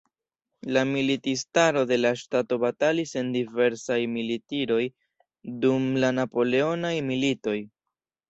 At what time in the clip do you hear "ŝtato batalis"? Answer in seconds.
2.21-3.11